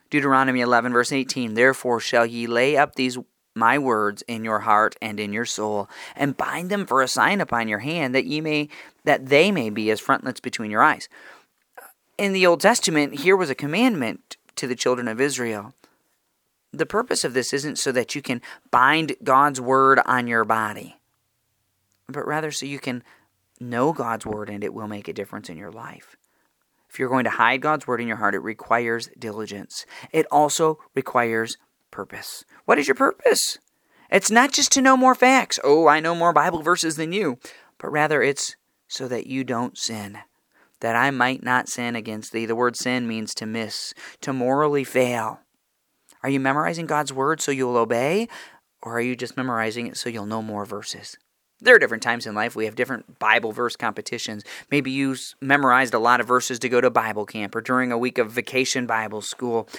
Deuteronomy 0.09 0.61
11, 0.61 0.93
verse 0.93 1.11
18 1.11 1.55
Therefore 1.55 1.99
shall 1.99 2.25
ye 2.25 2.47
lay 2.47 2.77
up 2.77 2.95
these 2.95 3.17
my 3.55 3.77
words 3.77 4.23
in 4.27 4.43
your 4.43 4.59
heart 4.59 4.95
and 5.01 5.19
in 5.19 5.33
your 5.33 5.45
soul, 5.45 5.89
and 6.15 6.37
bind 6.37 6.69
them 6.69 6.85
for 6.85 7.01
a 7.01 7.07
sign 7.07 7.41
upon 7.41 7.67
your 7.67 7.79
hand, 7.79 8.15
that 8.15 8.25
ye 8.25 8.41
may 8.41 8.69
that 9.03 9.27
they 9.27 9.51
may 9.51 9.69
be 9.69 9.91
as 9.91 9.99
frontlets 9.99 10.39
between 10.39 10.71
your 10.71 10.81
eyes. 10.81 11.09
In 12.17 12.33
the 12.33 12.45
Old 12.45 12.61
Testament, 12.61 13.19
here 13.19 13.35
was 13.35 13.49
a 13.49 13.55
commandment 13.55 14.37
to 14.55 14.67
the 14.67 14.75
children 14.75 15.07
of 15.07 15.19
Israel. 15.19 15.73
The 16.71 16.85
purpose 16.85 17.23
of 17.23 17.33
this 17.33 17.53
isn't 17.53 17.77
so 17.77 17.91
that 17.91 18.15
you 18.15 18.21
can 18.21 18.41
bind 18.71 19.15
God's 19.23 19.59
word 19.59 19.99
on 20.05 20.27
your 20.27 20.45
body, 20.45 20.97
but 22.07 22.25
rather 22.25 22.51
so 22.51 22.65
you 22.65 22.79
can 22.79 23.03
know 23.59 23.93
God's 23.93 24.25
word 24.25 24.49
and 24.49 24.63
it 24.63 24.73
will 24.73 24.87
make 24.87 25.07
a 25.07 25.13
difference 25.13 25.49
in 25.49 25.57
your 25.57 25.71
life. 25.71 26.15
If 26.89 26.99
you're 26.99 27.09
going 27.09 27.23
to 27.23 27.31
hide 27.31 27.61
God's 27.61 27.87
word 27.87 28.01
in 28.01 28.07
your 28.07 28.17
heart, 28.17 28.35
it 28.35 28.39
requires 28.39 29.09
diligence. 29.17 29.85
It 30.11 30.27
also 30.31 30.79
requires 30.95 31.57
purpose. 31.93 32.43
What 32.65 32.77
is 32.77 32.87
your 32.87 32.95
purpose? 32.95 33.57
It's 34.11 34.29
not 34.29 34.51
just 34.51 34.71
to 34.73 34.81
know 34.81 34.97
more 34.97 35.15
facts. 35.15 35.59
Oh, 35.63 35.87
I 35.87 36.01
know 36.01 36.13
more 36.13 36.33
Bible 36.33 36.61
verses 36.61 36.97
than 36.97 37.13
you. 37.13 37.39
But 37.77 37.91
rather, 37.91 38.21
it's 38.21 38.55
so 38.87 39.07
that 39.07 39.27
you 39.27 39.43
don't 39.43 39.77
sin, 39.77 40.19
that 40.81 40.95
I 40.95 41.09
might 41.11 41.43
not 41.43 41.69
sin 41.69 41.95
against 41.95 42.31
thee. 42.31 42.45
The 42.45 42.55
word 42.55 42.75
sin 42.75 43.07
means 43.07 43.33
to 43.35 43.45
miss, 43.45 43.93
to 44.21 44.33
morally 44.33 44.83
fail. 44.83 45.39
Are 46.21 46.29
you 46.29 46.39
memorizing 46.39 46.85
God's 46.85 47.13
word 47.13 47.41
so 47.41 47.51
you'll 47.51 47.77
obey? 47.77 48.27
Or 48.81 48.97
are 48.97 49.01
you 49.01 49.15
just 49.15 49.37
memorizing 49.37 49.87
it 49.87 49.97
so 49.97 50.09
you'll 50.09 50.25
know 50.25 50.41
more 50.41 50.65
verses? 50.65 51.17
There 51.59 51.75
are 51.75 51.79
different 51.79 52.03
times 52.03 52.27
in 52.27 52.35
life 52.35 52.55
we 52.55 52.65
have 52.65 52.75
different 52.75 53.19
Bible 53.19 53.53
verse 53.53 53.77
competitions. 53.77 54.43
Maybe 54.69 54.91
you 54.91 55.15
memorized 55.39 55.93
a 55.93 55.99
lot 55.99 56.19
of 56.19 56.27
verses 56.27 56.59
to 56.59 56.69
go 56.69 56.81
to 56.81 56.89
Bible 56.89 57.25
camp 57.25 57.55
or 57.55 57.61
during 57.61 57.91
a 57.91 57.97
week 57.97 58.17
of 58.17 58.31
vacation 58.31 58.85
Bible 58.85 59.21
school. 59.21 59.69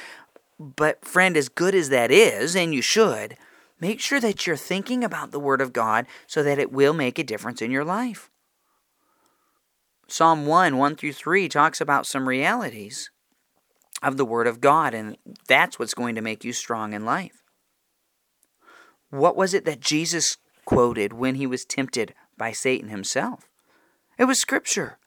But, 0.59 1.05
friend, 1.05 1.37
as 1.37 1.49
good 1.49 1.75
as 1.75 1.89
that 1.89 2.11
is, 2.11 2.55
and 2.55 2.75
you 2.75 2.83
should, 2.83 3.37
make 3.81 4.01
sure 4.01 4.21
that 4.21 4.47
you're 4.47 4.57
thinking 4.57 5.03
about 5.03 5.31
the 5.31 5.41
Word 5.41 5.61
of 5.61 5.73
God 5.73 6.07
so 6.27 6.43
that 6.43 6.59
it 6.59 6.73
will 6.73 6.93
make 6.93 7.19
a 7.19 7.25
difference 7.25 7.61
in 7.61 7.71
your 7.71 7.85
life. 7.85 8.31
Psalm 10.07 10.47
1 10.47 10.77
1 10.77 10.97
through 10.97 11.13
3 11.13 11.49
talks 11.49 11.81
about 11.81 12.07
some 12.07 12.29
realities 12.29 13.11
of 14.03 14.17
the 14.17 14.25
Word 14.25 14.47
of 14.47 14.61
God, 14.61 14.95
and 14.95 15.17
that's 15.49 15.79
what's 15.79 15.95
going 15.95 16.15
to 16.15 16.21
make 16.21 16.45
you 16.45 16.53
strong 16.53 16.93
in 16.93 17.05
life. 17.05 17.43
What 19.11 19.37
was 19.37 19.55
it 19.55 19.65
that 19.65 19.81
Jesus 19.81 20.37
quoted 20.65 21.13
when 21.13 21.37
he 21.37 21.47
was 21.47 21.65
tempted 21.65 22.15
by 22.37 22.53
Satan 22.53 22.89
himself. 22.89 23.49
It 24.19 24.25
was 24.25 24.39
Scripture. 24.39 24.99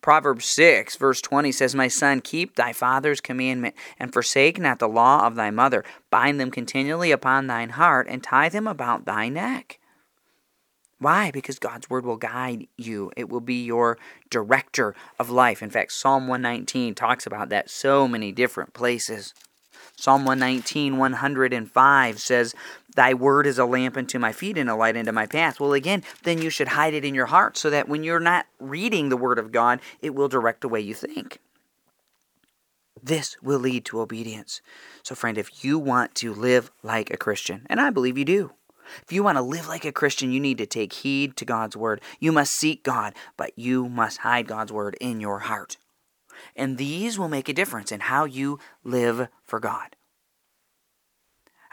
Proverbs 0.00 0.46
6, 0.46 0.96
verse 0.96 1.20
20 1.20 1.50
says, 1.50 1.74
My 1.74 1.88
son, 1.88 2.20
keep 2.20 2.54
thy 2.54 2.72
father's 2.72 3.20
commandment, 3.20 3.74
and 3.98 4.12
forsake 4.12 4.58
not 4.58 4.78
the 4.78 4.88
law 4.88 5.26
of 5.26 5.34
thy 5.34 5.50
mother. 5.50 5.84
Bind 6.10 6.38
them 6.40 6.50
continually 6.50 7.10
upon 7.10 7.46
thine 7.46 7.70
heart, 7.70 8.06
and 8.08 8.22
tie 8.22 8.48
them 8.48 8.66
about 8.66 9.06
thy 9.06 9.28
neck. 9.28 9.78
Why? 11.00 11.30
Because 11.30 11.58
God's 11.58 11.88
word 11.88 12.04
will 12.04 12.16
guide 12.16 12.66
you. 12.76 13.12
It 13.16 13.28
will 13.28 13.40
be 13.40 13.64
your 13.64 13.98
director 14.30 14.94
of 15.18 15.30
life. 15.30 15.62
In 15.62 15.70
fact, 15.70 15.92
Psalm 15.92 16.26
119 16.26 16.94
talks 16.94 17.26
about 17.26 17.50
that 17.50 17.70
so 17.70 18.08
many 18.08 18.32
different 18.32 18.74
places. 18.74 19.32
Psalm 19.96 20.24
119, 20.24 20.96
105 20.96 22.20
says, 22.20 22.54
Thy 22.98 23.14
word 23.14 23.46
is 23.46 23.60
a 23.60 23.64
lamp 23.64 23.96
unto 23.96 24.18
my 24.18 24.32
feet 24.32 24.58
and 24.58 24.68
a 24.68 24.74
light 24.74 24.96
unto 24.96 25.12
my 25.12 25.24
path. 25.24 25.60
Well, 25.60 25.72
again, 25.72 26.02
then 26.24 26.42
you 26.42 26.50
should 26.50 26.66
hide 26.66 26.94
it 26.94 27.04
in 27.04 27.14
your 27.14 27.26
heart 27.26 27.56
so 27.56 27.70
that 27.70 27.88
when 27.88 28.02
you're 28.02 28.18
not 28.18 28.46
reading 28.58 29.08
the 29.08 29.16
word 29.16 29.38
of 29.38 29.52
God, 29.52 29.78
it 30.02 30.16
will 30.16 30.26
direct 30.26 30.62
the 30.62 30.68
way 30.68 30.80
you 30.80 30.94
think. 30.94 31.38
This 33.00 33.36
will 33.40 33.60
lead 33.60 33.84
to 33.84 34.00
obedience. 34.00 34.60
So, 35.04 35.14
friend, 35.14 35.38
if 35.38 35.62
you 35.64 35.78
want 35.78 36.16
to 36.16 36.34
live 36.34 36.72
like 36.82 37.12
a 37.12 37.16
Christian, 37.16 37.68
and 37.70 37.80
I 37.80 37.90
believe 37.90 38.18
you 38.18 38.24
do, 38.24 38.50
if 39.04 39.12
you 39.12 39.22
want 39.22 39.38
to 39.38 39.42
live 39.42 39.68
like 39.68 39.84
a 39.84 39.92
Christian, 39.92 40.32
you 40.32 40.40
need 40.40 40.58
to 40.58 40.66
take 40.66 40.92
heed 40.92 41.36
to 41.36 41.44
God's 41.44 41.76
word. 41.76 42.00
You 42.18 42.32
must 42.32 42.52
seek 42.52 42.82
God, 42.82 43.14
but 43.36 43.56
you 43.56 43.88
must 43.88 44.18
hide 44.18 44.48
God's 44.48 44.72
word 44.72 44.96
in 45.00 45.20
your 45.20 45.38
heart. 45.38 45.76
And 46.56 46.78
these 46.78 47.16
will 47.16 47.28
make 47.28 47.48
a 47.48 47.52
difference 47.52 47.92
in 47.92 48.00
how 48.00 48.24
you 48.24 48.58
live 48.82 49.28
for 49.44 49.60
God. 49.60 49.94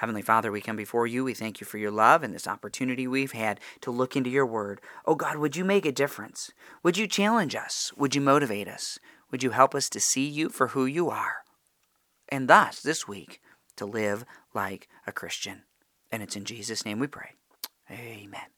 Heavenly 0.06 0.22
Father, 0.22 0.52
we 0.52 0.62
come 0.62 0.76
before 0.76 1.08
you. 1.08 1.24
We 1.24 1.34
thank 1.34 1.60
you 1.60 1.66
for 1.66 1.80
your 1.80 1.90
love 1.90 2.22
and 2.22 2.32
this 2.32 2.48
opportunity 2.48 3.08
we've 3.08 3.32
had 3.32 3.60
to 3.82 3.90
look 3.90 4.16
into 4.16 4.30
your 4.30 4.46
word. 4.46 4.80
Oh 5.04 5.16
God, 5.16 5.38
would 5.38 5.56
you 5.56 5.66
make 5.66 5.84
a 5.84 5.92
difference? 5.92 6.52
Would 6.84 6.96
you 6.96 7.08
challenge 7.08 7.56
us? 7.56 7.92
Would 7.98 8.14
you 8.14 8.22
motivate 8.22 8.68
us? 8.68 9.00
Would 9.32 9.42
you 9.42 9.50
help 9.50 9.74
us 9.74 9.90
to 9.90 10.00
see 10.00 10.28
you 10.28 10.50
for 10.50 10.68
who 10.68 10.86
you 10.86 11.10
are? 11.10 11.38
And 12.30 12.48
thus, 12.48 12.82
this 12.82 13.08
week, 13.08 13.42
to 13.78 13.86
live 13.88 14.26
like 14.54 14.88
a 15.08 15.12
Christian. 15.12 15.64
And 16.12 16.22
it's 16.22 16.36
in 16.36 16.46
Jesus' 16.46 16.86
name 16.86 17.00
we 17.00 17.08
pray. 17.08 17.32
Amen. 17.90 18.52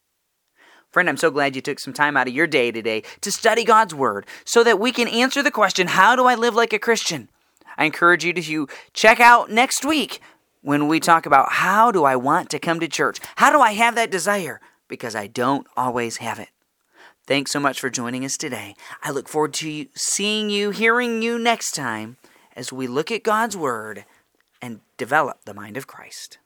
Friend, 0.90 1.08
I'm 1.08 1.16
so 1.16 1.30
glad 1.30 1.56
you 1.56 1.62
took 1.62 1.78
some 1.78 1.94
time 1.94 2.14
out 2.14 2.28
of 2.28 2.34
your 2.34 2.46
day 2.46 2.70
today 2.70 3.04
to 3.22 3.32
study 3.32 3.64
God's 3.64 3.94
Word 3.94 4.26
so 4.44 4.62
that 4.64 4.78
we 4.78 4.92
can 4.92 5.08
answer 5.08 5.42
the 5.42 5.50
question 5.50 5.86
how 5.86 6.14
do 6.14 6.26
I 6.26 6.34
live 6.34 6.54
like 6.54 6.74
a 6.74 6.78
Christian? 6.78 7.30
I 7.78 7.86
encourage 7.86 8.22
you 8.22 8.34
to 8.34 8.68
check 8.92 9.18
out 9.18 9.50
next 9.50 9.82
week 9.82 10.20
when 10.62 10.88
we 10.88 11.00
talk 11.00 11.26
about 11.26 11.52
how 11.52 11.90
do 11.90 12.04
I 12.04 12.16
want 12.16 12.50
to 12.50 12.58
come 12.58 12.80
to 12.80 12.88
church? 12.88 13.18
How 13.36 13.50
do 13.50 13.60
I 13.60 13.72
have 13.72 13.94
that 13.94 14.10
desire? 14.10 14.60
Because 14.88 15.14
I 15.14 15.26
don't 15.26 15.66
always 15.76 16.18
have 16.18 16.38
it. 16.38 16.48
Thanks 17.26 17.52
so 17.52 17.60
much 17.60 17.78
for 17.78 17.90
joining 17.90 18.24
us 18.24 18.36
today. 18.36 18.74
I 19.02 19.10
look 19.10 19.28
forward 19.28 19.52
to 19.54 19.86
seeing 19.94 20.48
you, 20.48 20.70
hearing 20.70 21.22
you 21.22 21.38
next 21.38 21.72
time 21.72 22.16
as 22.56 22.72
we 22.72 22.86
look 22.86 23.12
at 23.12 23.22
God's 23.22 23.56
Word 23.56 24.04
and 24.62 24.80
develop 24.96 25.44
the 25.44 25.54
mind 25.54 25.76
of 25.76 25.86
Christ. 25.86 26.38